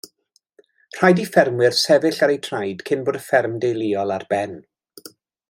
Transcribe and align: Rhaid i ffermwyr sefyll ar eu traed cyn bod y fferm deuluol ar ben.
Rhaid 0.99 1.19
i 1.23 1.25
ffermwyr 1.27 1.75
sefyll 1.81 2.17
ar 2.27 2.33
eu 2.37 2.39
traed 2.47 2.81
cyn 2.91 3.05
bod 3.11 3.21
y 3.21 3.23
fferm 3.27 3.61
deuluol 3.67 4.17
ar 4.19 4.27
ben. 4.35 4.59